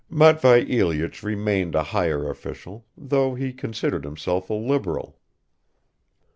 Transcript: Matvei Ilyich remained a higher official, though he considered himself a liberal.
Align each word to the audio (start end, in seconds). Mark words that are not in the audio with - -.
Matvei 0.11 0.67
Ilyich 0.67 1.21
remained 1.21 1.75
a 1.75 1.83
higher 1.83 2.27
official, 2.27 2.87
though 2.97 3.35
he 3.35 3.53
considered 3.53 4.03
himself 4.03 4.49
a 4.49 4.55
liberal. 4.55 5.19